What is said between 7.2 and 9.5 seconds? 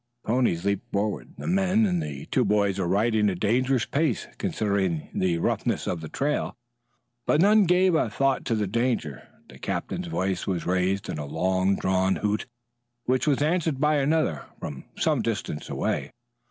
but none gave a thought to the danger.